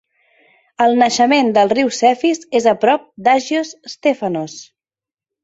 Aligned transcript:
El 0.85 0.95
naixement 1.03 1.51
del 1.57 1.71
riu 1.73 1.91
Cefís 1.97 2.41
és 2.61 2.67
a 2.73 2.75
prop 2.87 3.05
d'Agios 3.29 3.75
Stefanos. 3.95 4.59